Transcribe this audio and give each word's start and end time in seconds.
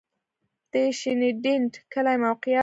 د 0.71 0.73
شینډنډ 0.99 1.71
کلی 1.93 2.15
موقعیت 2.23 2.59